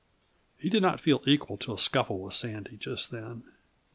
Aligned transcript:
He 0.57 0.67
did 0.67 0.81
not 0.81 0.99
feel 0.99 1.21
equal 1.27 1.57
to 1.59 1.75
a 1.75 1.77
scuffle 1.77 2.21
with 2.23 2.33
Sandy, 2.33 2.75
just 2.75 3.11
then. 3.11 3.43